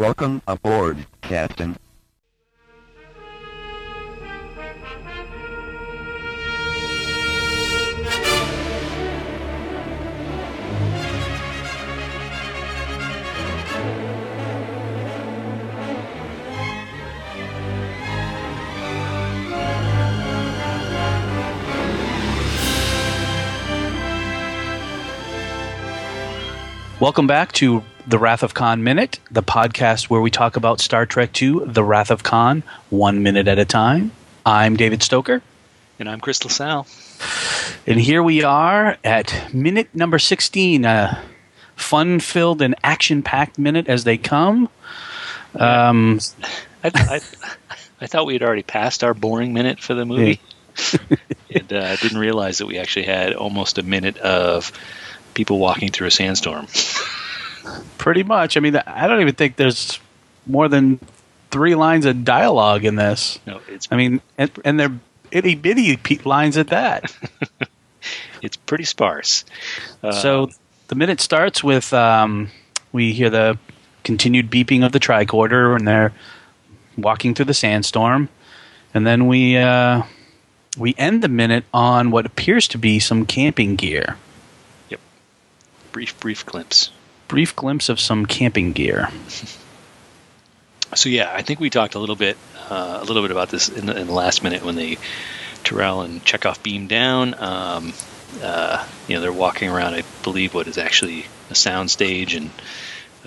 [0.00, 1.76] Welcome aboard, Captain.
[26.98, 31.06] Welcome back to the Wrath of Khan Minute, the podcast where we talk about Star
[31.06, 34.10] Trek II, The Wrath of Khan, one minute at a time.
[34.44, 35.42] I'm David Stoker.
[35.96, 36.88] And I'm Crystal Sal.
[37.86, 41.22] And here we are at minute number 16, a
[41.76, 44.68] fun filled and action packed minute as they come.
[45.54, 46.18] Um,
[46.82, 47.20] I, I,
[48.00, 50.40] I thought we had already passed our boring minute for the movie.
[51.54, 54.72] and uh, I didn't realize that we actually had almost a minute of
[55.34, 56.66] people walking through a sandstorm.
[57.98, 58.56] Pretty much.
[58.56, 59.98] I mean, I don't even think there's
[60.46, 60.98] more than
[61.50, 63.38] three lines of dialogue in this.
[63.46, 63.88] No, it's.
[63.90, 64.98] I mean, and, and they're
[65.30, 67.12] itty bitty lines at that.
[68.42, 69.44] it's pretty sparse.
[70.02, 70.50] Uh, so
[70.88, 72.48] the minute starts with um,
[72.92, 73.58] we hear the
[74.04, 76.12] continued beeping of the tricorder, and they're
[76.96, 78.28] walking through the sandstorm,
[78.94, 80.02] and then we uh,
[80.78, 84.16] we end the minute on what appears to be some camping gear
[84.88, 85.00] Yep.
[85.92, 86.90] brief, brief glimpse.
[87.30, 89.08] Brief glimpse of some camping gear.
[90.96, 92.36] So yeah, I think we talked a little bit,
[92.68, 94.98] uh, a little bit about this in the, in the last minute when they
[95.62, 97.34] Terrell and Chekov beam down.
[97.34, 97.92] Um,
[98.42, 99.94] uh, you know, they're walking around.
[99.94, 102.50] I believe what is actually a sound stage, and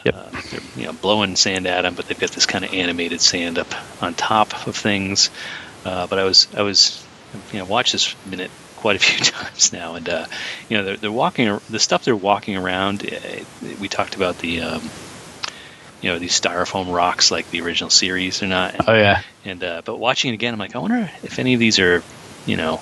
[0.03, 0.15] yep.
[0.15, 3.21] uh, they're you know blowing sand at them, but they've got this kind of animated
[3.21, 5.29] sand up on top of things.
[5.85, 7.01] Uh, but I was I was
[7.53, 8.51] you know watch this minute
[8.83, 10.25] quite a few times now, and uh,
[10.67, 13.09] you know they're, they're walking the stuff they're walking around.
[13.09, 13.43] Uh,
[13.79, 14.81] we talked about the um,
[16.01, 18.87] you know these styrofoam rocks like the original series or not.
[18.89, 19.21] Oh yeah.
[19.45, 22.03] And uh, but watching it again, I'm like, I wonder if any of these are
[22.45, 22.81] you know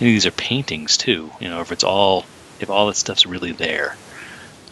[0.00, 1.30] any of these are paintings too.
[1.38, 2.24] You know, if it's all
[2.58, 3.98] if all that stuff's really there.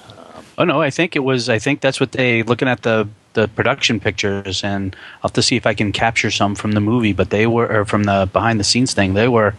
[0.09, 1.51] Um, oh no, I think it was.
[1.51, 5.43] I think that's what they looking at the the production pictures, and I'll have to
[5.43, 7.13] see if I can capture some from the movie.
[7.13, 9.55] But they were, or from the behind the scenes thing, they were,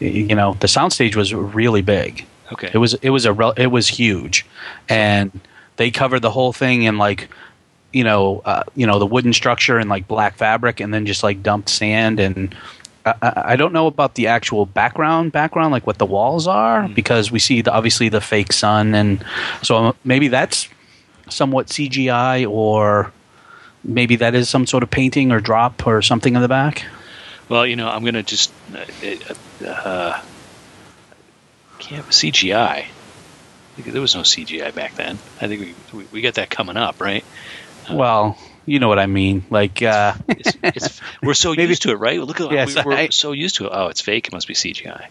[0.00, 2.26] you know, the soundstage was really big.
[2.52, 4.46] Okay, it was it was a it was huge,
[4.88, 5.38] and
[5.76, 7.28] they covered the whole thing in like,
[7.92, 11.22] you know, uh, you know the wooden structure and like black fabric, and then just
[11.22, 12.54] like dumped sand and.
[13.06, 16.92] I, I don't know about the actual background background like what the walls are mm-hmm.
[16.92, 19.24] because we see the, obviously the fake sun and
[19.62, 20.68] so maybe that's
[21.30, 23.12] somewhat CGI or
[23.88, 26.84] maybe that is some sort of painting or drop or something in the back?
[27.48, 30.22] Well, you know, I'm going to just uh, uh,
[31.78, 32.86] can't CGI.
[33.78, 35.18] There was no CGI back then.
[35.40, 35.60] I think
[35.92, 37.24] we we, we got that coming up, right?
[37.88, 39.44] Uh, well, you know what I mean.
[39.50, 42.20] Like uh, it's, it's, we're so maybe, used to it, right?
[42.20, 43.70] Look at yes, we, are so used to it.
[43.72, 44.26] Oh, it's fake.
[44.26, 45.06] It must be CGI.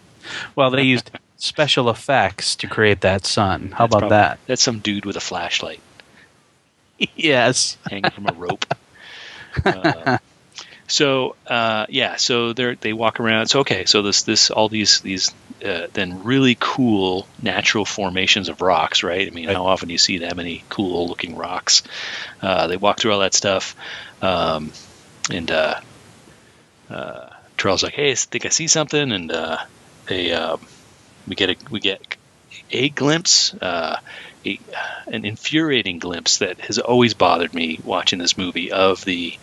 [0.56, 3.72] Well, they used special effects to create that sun.
[3.72, 4.40] How that's about probably, that?
[4.46, 5.80] That's some dude with a flashlight.
[7.16, 8.66] yes, hanging from a rope.
[9.64, 10.18] Uh,
[10.88, 13.48] so uh, yeah, so they they walk around.
[13.48, 18.62] So okay, so this this all these these uh, then really cool natural formations of
[18.62, 19.28] rocks, right?
[19.28, 19.56] I mean, right.
[19.56, 21.84] how often do you see that many cool looking rocks?
[22.42, 23.76] Uh, they walk through all that stuff,
[24.22, 24.72] um,
[25.30, 25.80] and uh,
[26.90, 27.30] uh,
[27.64, 29.58] like, "Hey, I think I see something," and uh,
[30.06, 30.66] they um,
[31.28, 32.02] we get a we get
[32.72, 33.54] a glimpse.
[34.48, 34.78] Uh,
[35.08, 39.38] a, an infuriating glimpse that has always bothered me watching this movie of the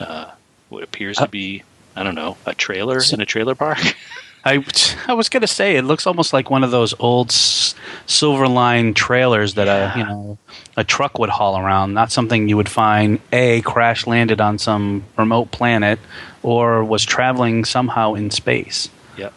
[0.00, 0.30] uh,
[0.68, 1.62] what appears to be
[1.94, 3.78] I don't know a trailer in a trailer park.
[4.44, 4.64] I,
[5.08, 9.54] I was gonna say it looks almost like one of those old silver line trailers
[9.54, 9.94] that yeah.
[9.94, 10.38] a you know
[10.76, 11.94] a truck would haul around.
[11.94, 15.98] Not something you would find a crash landed on some remote planet
[16.42, 18.88] or was traveling somehow in space.
[19.16, 19.32] Yep.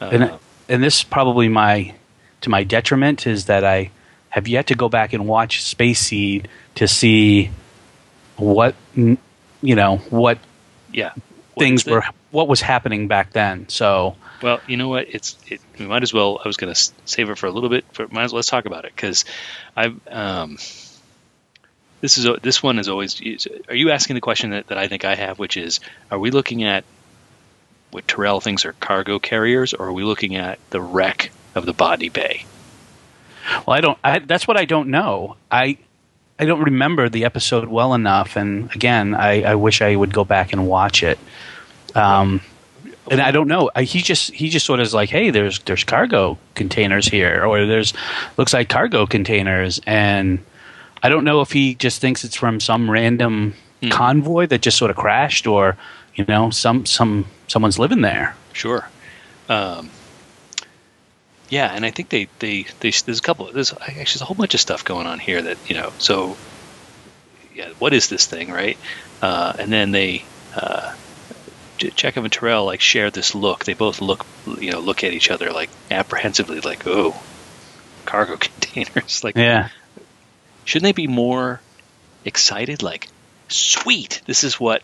[0.00, 1.94] Uh, and and this is probably my
[2.40, 3.90] to my detriment is that I
[4.32, 7.50] have yet to go back and watch Space Seed to see
[8.36, 9.18] what you
[9.62, 10.38] know what
[10.90, 11.12] yeah
[11.52, 13.68] what things were what was happening back then.
[13.68, 15.06] So well, you know what?
[15.10, 16.40] It's it, we might as well.
[16.42, 18.48] I was going to save it for a little bit, but might as well let's
[18.48, 19.26] talk about it because
[19.76, 20.56] I've um,
[22.00, 23.20] this is this one is always.
[23.68, 25.80] Are you asking the question that, that I think I have, which is,
[26.10, 26.84] are we looking at
[27.90, 31.74] what Terrell thinks are cargo carriers, or are we looking at the wreck of the
[31.74, 32.46] Botany Bay?
[33.66, 33.98] Well, I don't.
[34.04, 35.36] I, that's what I don't know.
[35.50, 35.78] I
[36.38, 40.24] I don't remember the episode well enough, and again, I, I wish I would go
[40.24, 41.18] back and watch it.
[41.94, 42.40] Um,
[43.10, 43.70] and I don't know.
[43.74, 47.44] I, he just he just sort of is like, hey, there's there's cargo containers here,
[47.44, 47.92] or there's
[48.36, 50.38] looks like cargo containers, and
[51.02, 53.90] I don't know if he just thinks it's from some random Mhm.
[53.90, 55.76] convoy that just sort of crashed, or
[56.14, 58.36] you know, some some someone's living there.
[58.52, 58.88] Sure.
[59.48, 59.90] Um,
[61.52, 64.34] yeah, and I think they, they, they there's a couple there's actually there's a whole
[64.36, 65.92] bunch of stuff going on here that you know.
[65.98, 66.38] So
[67.54, 68.78] yeah, what is this thing, right?
[69.20, 70.24] Uh, and then they
[70.56, 70.92] uh,
[71.78, 73.66] Ch- Chekov and Terrell like share this look.
[73.66, 77.12] They both look you know look at each other like apprehensively, like oh,
[78.06, 79.20] cargo containers.
[79.22, 79.68] Like Yeah,
[80.64, 81.62] shouldn't they be more
[82.24, 82.82] excited?
[82.82, 83.08] Like
[83.50, 84.80] sweet, this is what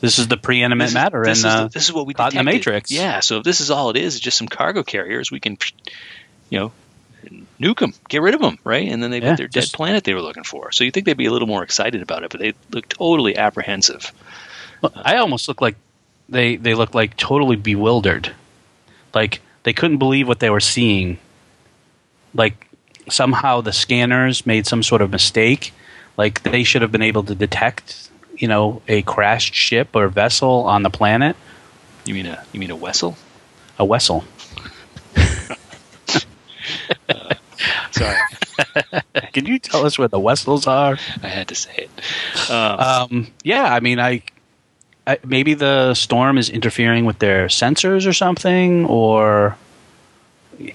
[0.00, 2.06] this is the preeminent this is- matter, this, and is, uh, the- this is what
[2.06, 2.44] we caught in the.
[2.44, 2.90] Matrix.
[2.90, 5.58] Yeah, so if this is all it is, it's just some cargo carriers, we can,
[6.48, 6.72] you know,
[7.60, 8.88] nuke them, get rid of them, right?
[8.88, 10.72] And then they've Yeah, got their dead just- planet they were looking for.
[10.72, 13.36] So you think they'd be a little more excited about it, but they look totally
[13.36, 14.12] apprehensive.
[14.80, 15.76] Well, I almost look like
[16.30, 18.32] they they look like totally bewildered,
[19.12, 21.18] like they couldn't believe what they were seeing.
[22.34, 22.66] Like
[23.10, 25.74] somehow the scanners made some sort of mistake.
[26.16, 28.08] Like they should have been able to detect,
[28.40, 31.36] you know, a crashed ship or vessel on the planet.
[32.04, 33.16] You mean a you mean a vessel?
[33.78, 34.24] A vessel.
[37.92, 38.16] Sorry,
[39.32, 40.98] Can you tell us where the vessels are?
[41.22, 42.50] I had to say it.
[42.50, 44.22] Um, Um, yeah, I mean, I,
[45.06, 49.56] I maybe the storm is interfering with their sensors or something, or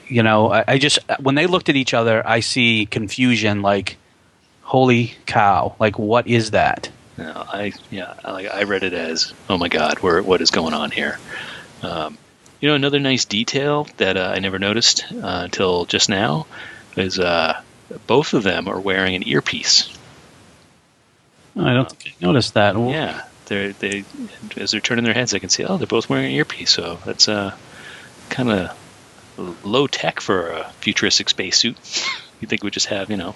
[0.07, 3.61] you know, I, I just when they looked at each other, I see confusion.
[3.61, 3.97] Like,
[4.61, 5.75] holy cow!
[5.79, 6.89] Like, what is that?
[7.17, 10.51] No, I yeah, I, like I read it as, oh my god, where what is
[10.51, 11.19] going on here?
[11.81, 12.17] Um,
[12.59, 16.47] you know, another nice detail that uh, I never noticed uh, until just now
[16.95, 17.61] is uh,
[18.07, 19.89] both of them are wearing an earpiece.
[21.57, 22.75] I don't think I noticed that.
[22.75, 24.03] Well, Yeah, they're they
[24.57, 25.63] as they're turning their heads, I can see.
[25.63, 26.71] Oh, they're both wearing an earpiece.
[26.71, 27.55] So that's uh,
[28.29, 31.77] kind of low tech for a futuristic spacesuit.
[32.41, 33.35] you think we just have you know,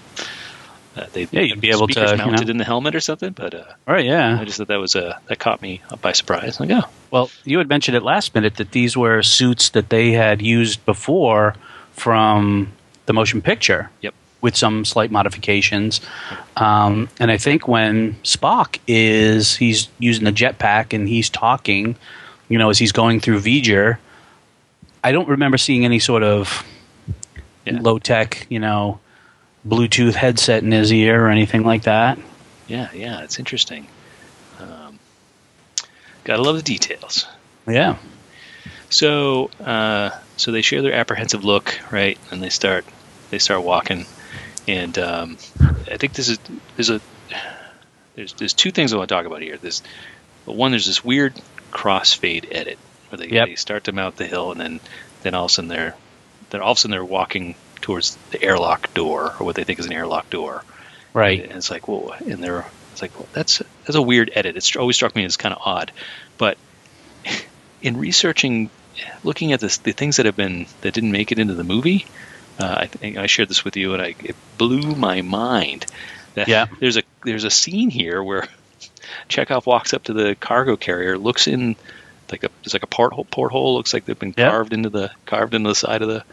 [1.00, 2.52] uh, they Yeah, you'd be able to, speakers you mounted know.
[2.52, 3.32] in the helmet or something.
[3.34, 4.40] But uh, All right, yeah.
[4.40, 6.60] I just thought that was uh, that caught me by surprise.
[6.60, 10.12] Like, oh, Well, you had mentioned at last minute that these were suits that they
[10.12, 11.56] had used before
[11.94, 12.72] from
[13.06, 13.90] the motion picture.
[14.02, 14.14] Yep.
[14.42, 16.00] With some slight modifications.
[16.56, 21.98] Um, and I think when Spock is, he's using the jetpack and he's talking,
[22.48, 23.98] you know, as he's going through V'ger,
[25.04, 26.64] I don't remember seeing any sort of
[27.66, 27.80] Yeah.
[27.82, 29.02] low tech, you know,
[29.68, 32.18] Bluetooth headset in his ear or anything like that.
[32.68, 33.88] yeah, yeah, it's interesting.
[34.60, 35.00] Um,
[36.24, 37.26] gotta love the details.
[37.68, 37.98] Yeah.
[38.90, 42.18] So, uh, so they share their apprehensive look, right?
[42.32, 42.86] And they start,
[43.30, 44.06] they start walking,
[44.68, 45.38] and um,
[45.92, 46.40] I think this is
[46.76, 47.02] there's a
[48.16, 49.60] there's there's two things I want to talk about here.
[50.46, 51.40] Well, one, there's this weird
[51.72, 52.80] crossfade edit
[53.10, 53.48] where they, Yep.
[53.48, 54.80] they start to mount the hill, and then
[55.22, 55.96] then all of a sudden they're
[56.50, 57.54] then all of a sudden they're walking
[57.90, 60.64] towards the airlock door, or what they think is an airlock door.
[61.12, 61.42] Right.
[61.42, 64.58] And it's like, whoa, and they're it's like, well, that's that's a weird edit.
[64.58, 65.92] It's always struck me as kind of odd,
[66.38, 66.60] but
[67.82, 68.70] in researching,
[69.24, 72.06] looking at this, the things that have been that didn't make it into the movie,
[72.60, 75.88] uh, I think I shared this with you, and I it blew my mind.
[76.36, 76.68] That Yeah.
[76.80, 78.48] there's a there's a scene here where
[79.30, 81.76] Chekov walks up to the cargo carrier, looks in
[82.32, 85.56] like a there's like a porthole porthole looks like they've been carved into the carved
[85.56, 86.24] into the side of the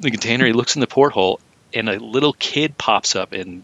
[0.00, 0.46] the container.
[0.46, 1.40] He looks in the porthole,
[1.72, 3.62] and a little kid pops up and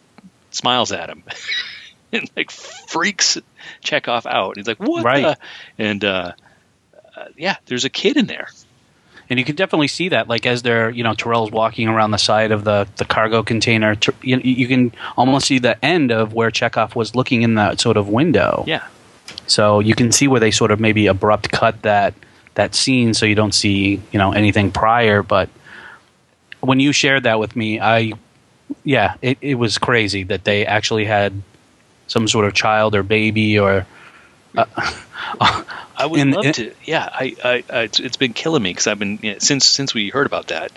[0.50, 1.22] smiles at him,
[2.12, 3.38] and like freaks
[3.84, 4.56] Chekov out.
[4.56, 5.22] He's like, "What?" Right.
[5.22, 5.38] the-"
[5.84, 6.32] And uh,
[7.16, 8.48] uh, yeah, there's a kid in there.
[9.28, 12.16] And you can definitely see that, like as they're, you know, Terrell's walking around the
[12.16, 13.96] side of the, the cargo container.
[13.96, 17.80] Ter- You, you can almost see the end of where Chekov was looking in that
[17.80, 18.62] sort of window.
[18.68, 18.86] Yeah,
[19.48, 22.14] So you can see where they sort of maybe abrupt cut that
[22.54, 25.24] that scene, so you don't see, you know, anything prior.
[25.24, 25.48] But
[26.60, 28.12] when you shared that with me, I,
[28.84, 31.32] yeah, it, it was crazy that they actually had
[32.06, 33.86] some sort of child or baby or.
[35.98, 36.72] I would In- love in- to.
[36.84, 39.66] Yeah, I, I, I it's, it's been killing me because I've been you know, since
[39.66, 40.72] since we heard about that.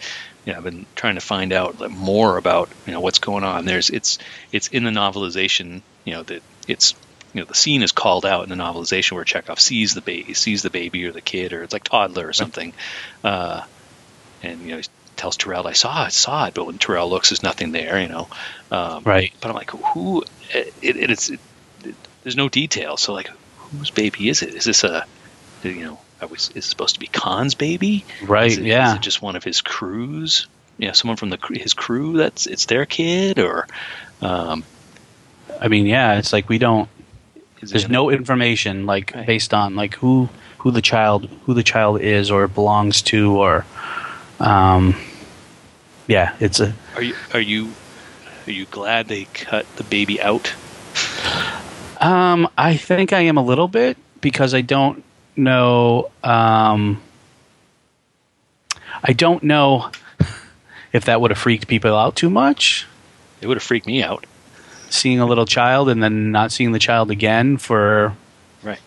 [0.45, 3.65] Yeah, I've been trying to find out more about you know what's going on.
[3.65, 4.17] There's it's
[4.51, 5.81] it's in the novelization.
[6.05, 6.93] You know that it's
[7.33, 10.33] you know the scene is called out in the novelization where Chekov sees the baby
[10.33, 12.73] sees the baby or the kid or it's like toddler or something,
[13.23, 13.61] uh,
[14.41, 14.81] and you know
[15.19, 18.01] tells Terrell I saw it, saw it, but when Terrell looks, there's nothing there.
[18.01, 18.27] You know,
[18.71, 19.31] um, Right.
[19.41, 20.23] But I'm like, who?
[20.51, 21.39] It, it, it's it,
[22.23, 22.97] there's no detail.
[22.97, 24.55] So like, whose baby is it?
[24.55, 25.05] Is this a
[25.63, 25.99] you know?
[26.29, 28.03] We, is it supposed to be Khan's baby?
[28.21, 28.89] Right, yeah.
[28.89, 30.47] Is it just one of his crews?
[30.77, 33.67] You know, someone from the his crew that's it's their kid, or
[34.21, 34.63] um,
[35.61, 36.89] I mean, yeah, it's like we don't.
[37.61, 39.27] There's no information like Right.
[39.27, 43.65] based on like who who the child who the child is or belongs to or,
[44.39, 44.95] um,
[46.09, 47.69] yeah, it's a Are you are you
[48.47, 50.53] Are you glad they cut the baby out?
[52.01, 55.03] Um, I think I am a little bit because I don't
[55.35, 56.09] know.
[56.23, 57.01] Um,
[59.03, 59.91] I don't know
[60.93, 62.87] if that would have freaked people out too much.
[63.41, 64.25] It would have freaked me out.
[64.89, 68.15] Seeing a little child and then not seeing the child again for
[68.63, 68.79] Right.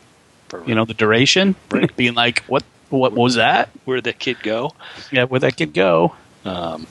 [0.49, 1.95] For, you know the duration, Right.
[1.97, 2.64] being like, "What?
[2.91, 3.71] What was that?
[3.85, 4.73] where did that kid go?
[5.12, 6.14] Yeah, where'd that kid go?"
[6.45, 6.87] Um,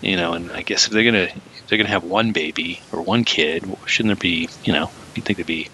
[0.00, 3.02] you know, and I guess if they're gonna if they're gonna have one baby or
[3.02, 5.68] one kid, shouldn't there be you know you'd think there'd be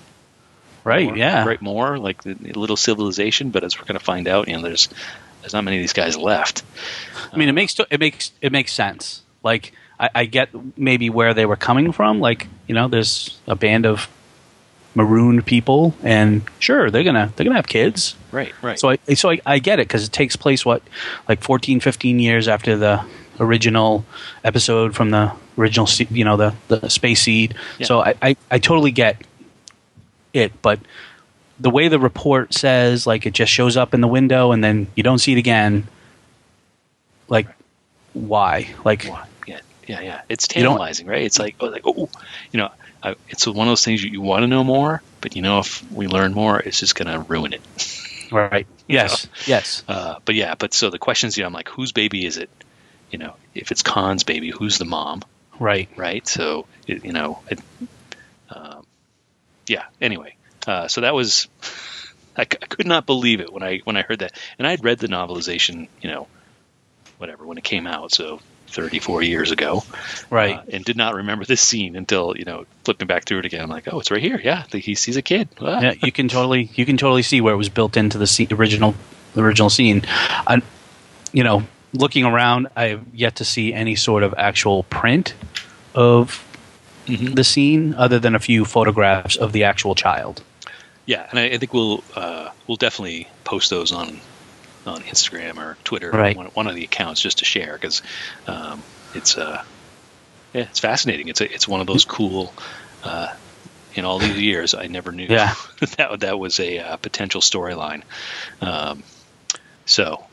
[0.85, 1.07] Right?
[1.07, 1.47] more, yeah.
[1.47, 4.63] right more like the, the little civilization, but as we're gonna find out, you know,
[4.63, 4.89] there's
[5.41, 6.63] there's not many of these guys left.
[7.33, 9.23] I mean, it makes it makes it makes sense.
[9.43, 12.21] Like I, I get maybe where they were coming from.
[12.21, 14.09] Like you know, there's a band of
[14.95, 18.15] marooned people, and sure, they're gonna they're gonna have kids.
[18.31, 18.79] Right, right.
[18.79, 20.83] So I so I, I get it because it takes place what
[21.29, 23.05] like 14, 15 years after the
[23.41, 24.05] original
[24.45, 27.55] episode from the original you know the the space seed.
[27.79, 27.87] Yeah.
[27.87, 29.17] So I, I I totally get
[30.33, 30.81] it, but
[31.61, 34.89] the way the report says like it just shows up in the window and then
[34.97, 35.87] you don't see it again
[37.29, 37.47] like
[38.13, 39.27] why like Why?
[39.47, 40.21] Yeah, yeah, yeah.
[40.29, 41.23] It's tantalizing, right?
[41.23, 42.09] It's like, oh, like, oh,
[42.53, 42.71] you know,
[43.03, 45.59] I, it's one of those things you, you want to know more, but you know,
[45.61, 47.61] if we learn more, it's just going to ruin it.
[48.33, 51.93] right yes yes Uh, but yeah, but so the questions, you know, I'm like, whose
[51.93, 52.51] baby is it?
[53.15, 55.23] You know, if it's Khan's baby, who's the mom?
[55.61, 56.27] right Right.
[56.27, 57.61] So, it, you know, it,
[58.51, 58.85] um,
[59.69, 59.85] yeah.
[60.01, 60.35] Anyway,
[60.67, 61.47] uh, so that was,
[62.37, 64.83] I, c- I could not believe it when I when I heard that, and I'd
[64.83, 66.27] read the novelization, you know,
[67.19, 68.41] whatever when it came out, so
[68.71, 69.85] 34 years ago,
[70.29, 73.45] right uh, and did not remember this scene until you know flipping back through it
[73.45, 73.63] again.
[73.63, 74.41] I'm like, oh, it's right here.
[74.43, 75.49] Yeah, he sees a kid.
[75.61, 75.81] Ah.
[75.81, 78.49] yeah you can totally you can totally see where it was built into the scene,
[78.51, 78.97] original
[79.35, 80.63] the original scene I,
[81.33, 81.63] you know
[81.95, 85.35] looking around i've yet to see any sort of actual print
[85.95, 86.45] of
[87.07, 87.35] Mhm.
[87.37, 90.43] the scene other than a few photographs of the actual child
[91.07, 94.21] Yeah, and I, I think we'll uh, we'll definitely post those on
[94.87, 96.35] on Instagram or Twitter, Right.
[96.37, 98.01] one, one of the accounts, just to share because
[98.47, 98.83] um,
[99.15, 99.63] it's uh,
[100.55, 101.29] yeah, it's fascinating.
[101.29, 102.55] It's a, it's one of those cool.
[103.03, 103.29] Uh,
[103.95, 105.53] in all these years, I never knew Yeah.
[105.99, 108.03] that that was a uh, potential storyline.
[108.63, 109.03] Um,
[109.85, 110.25] so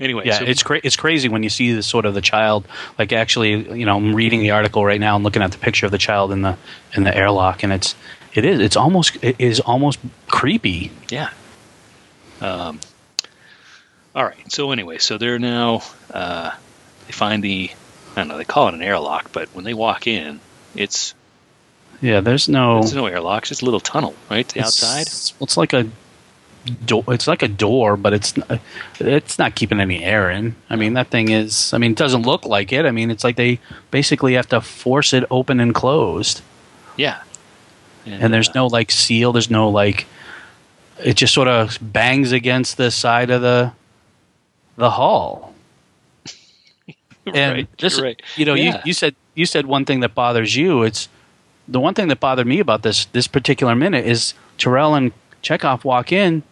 [0.00, 2.66] anyway, yeah so, it's cra- it's crazy when you see the sort of the child
[2.98, 5.86] like actually you know i'm reading the article right now and looking at the picture
[5.86, 6.56] of the child in the
[6.94, 7.94] in the airlock and it's
[8.34, 9.98] it is it's almost it is almost
[10.28, 11.30] creepy Yeah.
[12.40, 12.80] Um,
[14.14, 14.52] all right.
[14.52, 16.50] So anyway, so they're now uh,
[17.06, 17.70] they find the
[18.12, 20.40] I don't know they call it an airlock, but when they walk in,
[20.74, 21.14] it's
[22.00, 23.50] yeah there's no there's no airlocks.
[23.50, 24.56] it's a little tunnel, right?
[24.56, 25.02] Outside.
[25.02, 25.88] It's like a
[26.66, 27.04] door.
[27.08, 28.60] It's like a door, but it's not,
[29.00, 30.54] it's not keeping any air in.
[30.70, 31.72] I mean, that thing is.
[31.72, 32.84] I mean, it doesn't look like it.
[32.86, 33.58] I mean, it's like they
[33.90, 36.42] basically have to force it open and closed,
[36.96, 37.22] Yeah.
[38.04, 39.32] and there's uh, no like seal.
[39.32, 40.06] There's no like.
[41.02, 43.72] It just sort of bangs against the side of the
[44.76, 45.54] the hull.
[47.26, 48.22] And right, this, right.
[48.36, 48.76] you know, Yeah.
[48.76, 50.84] you, you said you said one thing that bothers you.
[50.84, 51.08] It's
[51.66, 55.82] the one thing that bothered me about this this particular minute is Terrell and Chekov
[55.82, 56.44] walk in.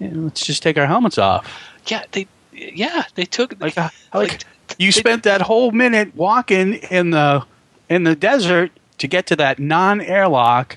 [0.00, 1.46] Let's just take our helmets off.
[1.86, 4.44] yeah they yeah they took Like, uh, like, like,
[4.78, 7.44] you they- spent that whole minute walking in the
[7.88, 10.76] in the desert to get to that non airlock.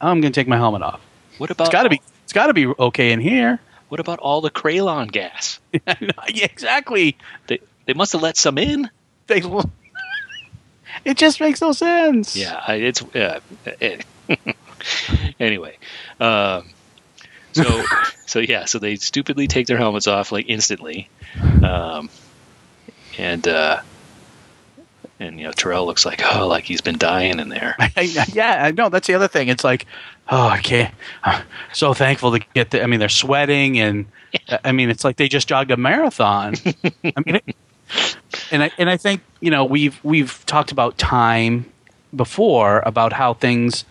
[0.00, 1.00] I'm going to take my helmet off.
[1.38, 2.00] what about It's got to be.
[2.24, 3.58] It's got to be okay in here.
[3.88, 5.58] what about all the Kraylon gas?
[5.72, 7.16] yeah, exactly.
[7.48, 8.88] They they must have let some in.
[9.26, 9.42] They,
[11.04, 12.36] it just makes no sense.
[12.36, 13.40] Yeah, it's uh,
[13.80, 14.04] it,
[15.40, 15.76] anyway.
[16.20, 16.68] Um,
[17.52, 17.84] so
[18.26, 21.08] so yeah, so they stupidly take their helmets off like instantly,
[21.62, 22.10] um,
[23.18, 23.80] and uh,
[25.20, 27.76] and you know Terrell looks like oh like he's been dying in there.
[28.32, 28.88] yeah, I know.
[28.88, 29.48] That's the other thing.
[29.48, 29.86] It's like,
[30.28, 30.94] oh, I can't.
[31.24, 32.82] I'm so thankful to get the.
[32.82, 34.06] I mean, they're sweating, and
[34.64, 36.54] I mean, it's like they just jogged a marathon.
[37.04, 37.56] I mean, it,
[38.50, 41.70] and I and I think you know we've we've talked about time
[42.14, 43.84] before about how things.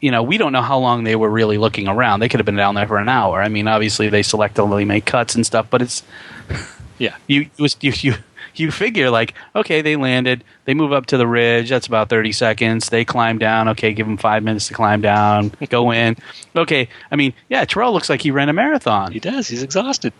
[0.00, 2.20] You know, we don't know how long they were really looking around.
[2.20, 3.42] They could have been down there for an hour.
[3.42, 6.02] I mean, obviously they selectively make cuts and stuff, but it's
[6.98, 8.14] Yeah, you was you you
[8.54, 12.32] you figure like okay they landed they move up to the ridge that's about 30
[12.32, 16.16] seconds they climb down okay give them five minutes to climb down go in
[16.54, 19.46] okay i mean yeah terrell looks like he ran a marathon he does.
[19.46, 20.14] He's exhausted.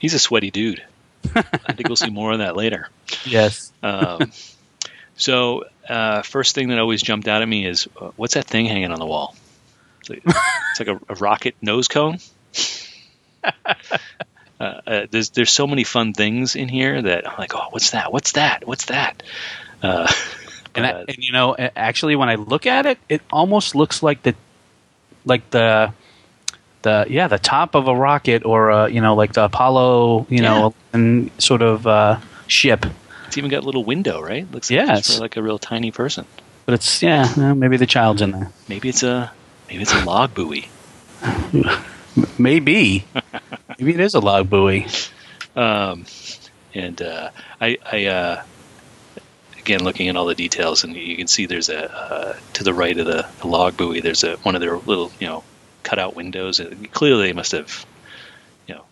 [0.00, 0.82] He's a sweaty dude.
[1.36, 2.88] I think we'll see more of that later.
[3.24, 4.32] yes Um,
[5.16, 8.66] so uh, first thing that always jumped out at me is uh, what's that thing
[8.66, 9.34] hanging on the wall?
[10.00, 12.18] It's like, it's like a, a rocket nose cone.
[14.60, 17.90] Uh, uh, there's there's so many fun things in here that I'm like, oh, what's
[17.90, 18.12] that?
[18.12, 18.64] What's that?
[18.64, 19.20] What's that?
[19.82, 20.06] Uh,
[20.74, 24.02] And, I, uh, and you know, actually, when I look at it, it almost looks
[24.02, 24.34] like the,
[25.24, 25.92] like the,
[26.82, 30.40] the yeah, the top of a rocket or a, you know, like the Apollo, you
[30.40, 32.86] know, and sort of uh, ship.
[33.32, 34.50] It's even got a little window, right?
[34.52, 36.26] Looks Yeah, like it's it's- like a real tiny person.
[36.66, 38.50] But it's yeah, uh, maybe the child's in there.
[38.68, 39.32] Maybe it's a
[39.68, 40.68] maybe it's a log buoy.
[42.38, 43.04] Maybe,
[43.78, 44.86] maybe it is a log buoy.
[45.56, 46.04] Um,
[46.74, 48.42] and uh, I, I uh,
[49.58, 52.74] again looking at all the details, and you can see there's a uh, to the
[52.74, 54.00] right of the, the log buoy.
[54.00, 55.42] There's a one of their little you know
[55.84, 56.60] cutout windows.
[56.60, 57.86] And clearly, they must have
[58.66, 58.84] you know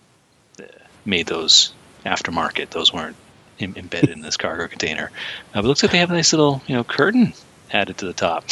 [1.04, 1.72] made those
[2.06, 2.70] aftermarket.
[2.70, 3.16] Those weren't
[3.60, 5.10] Im- embedded in this cargo container.
[5.52, 7.32] Uh, but it looks like they have a nice little you know curtain
[7.72, 8.44] added to the top.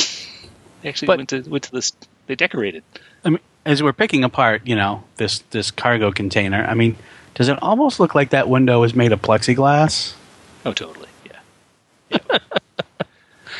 [0.82, 1.92] They actually But- went to went to this.
[2.26, 2.82] They decorated.
[3.24, 6.64] I mean, as we're picking apart, you know, this this cargo container.
[6.64, 6.96] I mean,
[7.34, 10.12] does it almost look like that window is made of plexiglass?
[10.66, 11.08] Oh, totally.
[11.26, 11.38] Yeah.
[12.10, 12.18] yeah.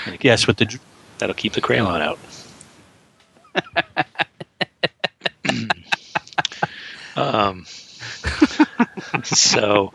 [0.07, 0.83] Again, Yes, with the dr-
[1.19, 2.19] That'll keep the crayon out.
[7.17, 7.65] um,
[9.25, 9.93] so,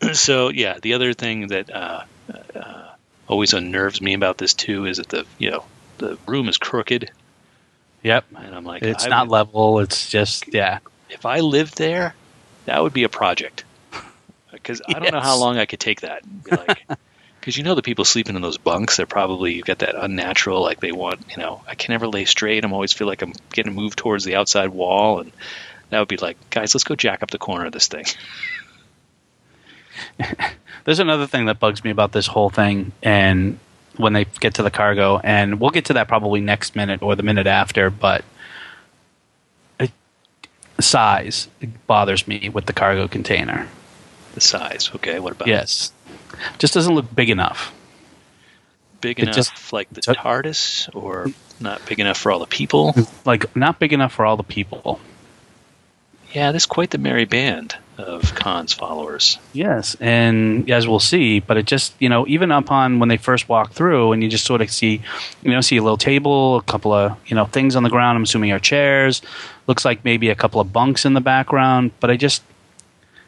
[0.12, 0.78] so yeah.
[0.80, 2.02] The other thing that uh,
[2.54, 2.88] uh,
[3.28, 5.64] always unnerves me about this too is that the you know
[5.98, 7.10] the room is crooked,
[8.02, 8.24] Yep.
[8.36, 9.78] and I'm like, It's not would- level.
[9.80, 10.78] It's just yeah.
[11.08, 12.14] If I lived there,
[12.66, 13.64] that would be a project.
[14.52, 16.22] Because I don't know how long I could take that.
[16.50, 16.86] Like,
[17.40, 20.62] because you know the people sleeping in those bunks, they're probably you've got that unnatural,
[20.62, 22.64] like they want, you know, I can never lay straight.
[22.64, 25.30] I'm always feel like I'm getting moved towards the outside wall, and
[25.90, 28.06] that would be like, guys, let's go jack up the corner of this thing.
[30.84, 33.58] There's another thing that bugs me about this whole thing, and
[33.96, 37.16] when they get to the cargo, and we'll get to that probably next minute or
[37.16, 38.24] the minute after, but
[39.80, 39.90] it,
[40.78, 41.48] size
[41.86, 43.68] bothers me with the cargo container.
[44.34, 45.18] The size, okay.
[45.18, 45.92] What about Yes,
[46.58, 47.72] just doesn't look big enough.
[49.00, 52.94] big it enough, just- like the TARDIS, or not big enough for all the people?
[53.24, 55.00] Like not big enough for all the people.
[56.36, 59.38] Yeah, there's quite the merry band of Khan's followers.
[59.54, 63.48] Yes, and as we'll see, but it just you know even upon when they first
[63.48, 65.00] walk through, and you just sort of see,
[65.40, 68.16] you know, see a little table, a couple of you know things on the ground.
[68.16, 69.22] I'm assuming are chairs.
[69.66, 72.42] Looks like maybe a couple of bunks in the background, but I just,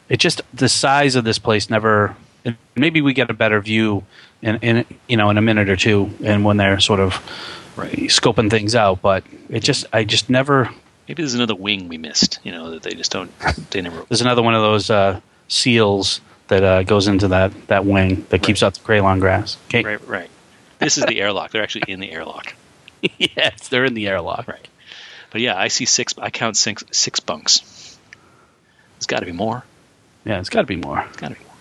[0.07, 2.15] it just the size of this place never.
[2.75, 4.03] Maybe we get a better view
[4.43, 7.13] in, in you know in a minute or two, and when they're sort of
[7.75, 9.01] scoping things out.
[9.01, 10.69] But it just I just never.
[11.09, 12.37] Maybe there's another wing we missed.
[12.43, 13.31] You know that they just don't.
[13.71, 14.05] They never.
[14.07, 18.43] There's another one of those uh, seals that uh, goes into that, that wing that
[18.43, 19.57] keeps out the Craylon grass.
[19.67, 19.83] Okay.
[19.83, 20.29] Right, right.
[20.77, 21.49] This is the airlock.
[21.49, 22.53] They're actually in the airlock.
[23.17, 24.47] yes, they're in the airlock.
[24.47, 24.67] Right.
[25.31, 26.13] But yeah, I see six.
[26.19, 27.97] I count six six bunks.
[28.97, 29.63] There's got to be more.
[30.25, 31.03] Yeah, it's got to be more.
[31.07, 31.55] It's got to be more.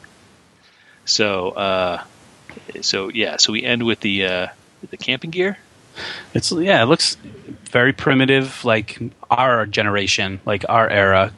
[1.07, 2.03] So, uh,
[2.83, 3.39] so yeah.
[3.39, 4.47] So we end with the uh,
[4.91, 5.57] the camping gear.
[6.35, 7.17] It's yeah, it looks
[7.69, 8.99] very primitive, like
[9.31, 11.33] our generation, like our era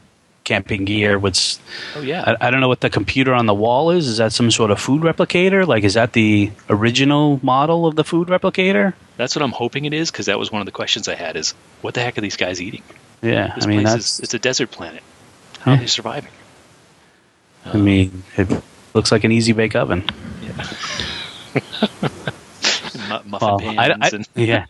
[0.45, 1.19] camping gear.
[1.19, 1.61] With s-
[1.95, 2.35] Oh yeah.
[2.41, 4.09] I, I don't know what the computer on the wall is.
[4.09, 5.67] Is that some sort of food replicator?
[5.67, 8.95] Like, is that the original model of the food replicator?
[9.17, 11.37] That's what I'm hoping it is because that was one of the questions I had.
[11.37, 12.83] Is what the heck are these guys eating?
[13.23, 14.15] Yeah, This I mean place that's.
[14.15, 15.03] is it's a desert planet.
[15.61, 15.77] How Yeah.
[15.77, 16.31] are they surviving?
[17.67, 18.49] I mean, it
[18.95, 20.05] looks like an easy bake oven.
[21.53, 22.09] Mu-
[23.11, 24.67] muffin Well, pans I, I- and yeah,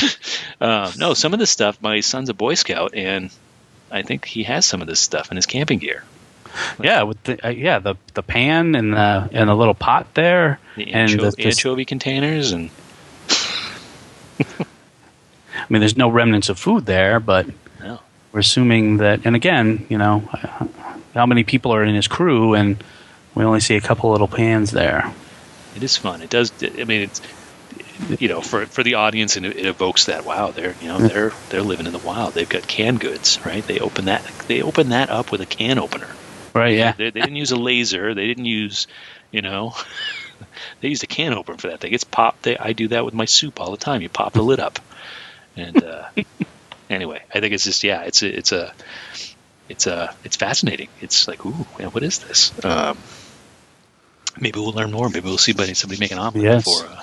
[0.60, 1.80] um, no, some of this stuff.
[1.82, 3.30] My son's a Boy Scout, and
[3.90, 6.04] I think he has some of this stuff in his camping gear.
[6.82, 10.58] yeah, with the uh, yeah the the pan and the and the little pot there,
[10.76, 12.70] The and ancho- the- anchovy containers, and
[14.40, 17.46] I mean, there's no remnants of food there, but
[17.80, 18.00] no,
[18.32, 19.20] we're assuming that.
[19.26, 20.20] And again, you know,
[21.14, 22.82] how many people are in his crew, and
[23.34, 25.12] we only see a couple little pans there.
[25.76, 26.22] it is fun.
[26.22, 26.52] It does.
[26.62, 27.20] I mean, it's
[28.18, 30.24] you know for for the audience, and it, it evokes that.
[30.24, 32.34] Wow, they're you know they're they're living in the wild.
[32.34, 33.66] They've got canned goods, right?
[33.66, 36.08] They open that they open that up with a can opener.
[36.54, 36.76] Right?
[36.76, 36.92] Yeah.
[36.92, 38.14] They, they didn't use a laser.
[38.14, 38.86] They didn't use,
[39.30, 39.74] you know,
[40.80, 41.92] they used a can opener for that thing.
[41.92, 42.42] It's popped.
[42.44, 44.02] They, I do that with my soup all the time.
[44.02, 44.78] You pop the lid up,
[45.56, 46.08] and uh,
[46.90, 48.72] anyway, I think it's just yeah, it's a, it's a,
[49.68, 50.88] it's a, it's fascinating.
[51.00, 52.52] It's like ooh, man, what is this?
[52.64, 52.98] Um,
[54.40, 55.08] maybe we'll learn more.
[55.08, 56.64] Maybe we'll see somebody, somebody make an omelet Yes.
[56.64, 57.02] before uh,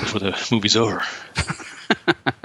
[0.00, 1.02] before the movie's over.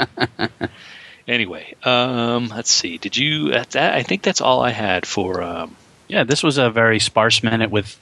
[1.27, 2.97] anyway, um, let's see.
[2.97, 3.51] Did you?
[3.51, 5.41] That, that, I think that's all I had for.
[5.41, 5.75] Um,
[6.07, 6.23] Yeah.
[6.23, 7.97] This was a very sparse minute with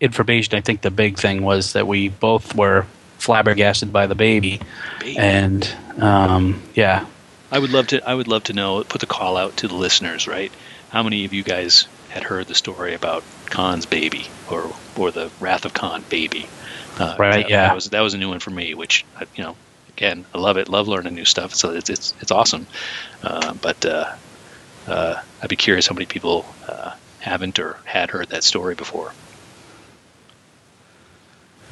[0.00, 0.54] information.
[0.56, 2.86] I think the big thing was that we both were
[3.18, 4.60] flabbergasted by the baby,
[5.00, 5.16] baby.
[5.18, 7.06] and um, yeah,
[7.50, 8.06] I would love to.
[8.08, 8.84] I would love to know.
[8.84, 10.28] Put the call out to the listeners.
[10.28, 10.52] Right?
[10.90, 15.30] How many of you guys had heard the story about Khan's baby, or or the
[15.40, 16.46] Wrath of Khan baby?
[16.96, 17.68] Uh, Right, That, yeah.
[17.68, 19.56] That was that was a new one for me, which uh, you know,
[19.90, 20.68] again, I love it.
[20.68, 21.54] Love learning new stuff.
[21.54, 22.66] So it's it's it's awesome.
[23.22, 24.14] Uh, but uh,
[24.86, 29.12] uh, I'd be curious how many people uh, haven't or had heard that story before.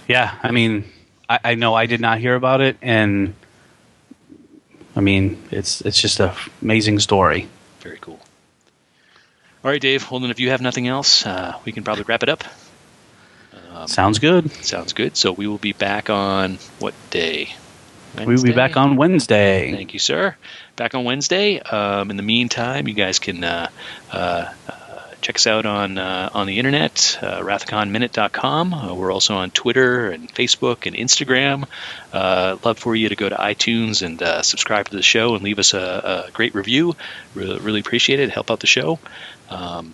[0.09, 0.85] Yeah, I mean,
[1.29, 3.35] I, I know I did not hear about it, and
[4.95, 7.49] I mean, it's it's just an amazing story.
[7.81, 8.21] Very cool.
[9.65, 10.11] All right, Dave.
[10.11, 12.45] Well, then, if you have nothing else, uh, we can probably wrap it up.
[13.75, 14.51] Um, Sounds good.
[14.65, 15.17] sounds good.
[15.17, 17.55] So we will be back on what day?
[18.17, 19.73] We will be back on Wednesday.
[19.73, 20.37] Thank you, sir.
[20.77, 21.59] Back on Wednesday.
[21.59, 23.69] Um, in the meantime, you guys can uh,
[24.13, 28.73] uh, uh, check us out on uh, on the internet, uh, wrathofkhanminute.com.
[28.73, 31.67] Uh, we're also on Twitter and Facebook and Instagram.
[32.13, 35.43] Uh, love for you to go to iTunes and uh, subscribe to the show and
[35.43, 36.95] leave us a, a great review.
[37.35, 38.31] Really, really appreciate it.
[38.31, 39.01] Help out the show.
[39.51, 39.93] Um,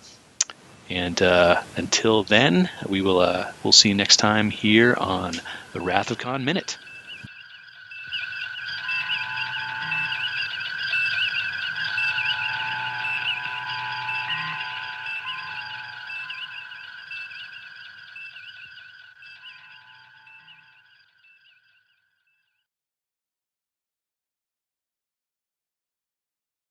[0.91, 5.31] and uh, until then, we will uh, we'll see you next time here on
[5.73, 6.77] the Wrath of Khan Minute.